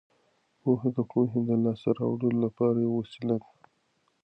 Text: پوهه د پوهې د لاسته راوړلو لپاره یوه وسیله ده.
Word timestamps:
پوهه 0.61 0.89
د 0.97 0.99
پوهې 1.11 1.39
د 1.49 1.51
لاسته 1.63 1.89
راوړلو 1.99 2.37
لپاره 2.45 2.77
یوه 2.85 2.97
وسیله 3.01 3.35
ده. 3.41 3.49